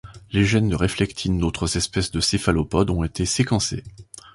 Les 0.31 0.45
gènes 0.45 0.67
de 0.69 0.75
réflectines 0.75 1.37
d’autres 1.37 1.77
espèces 1.77 2.09
de 2.09 2.21
céphalopodes 2.21 2.89
ont 2.89 3.03
été 3.03 3.23
séquencés. 3.27 3.83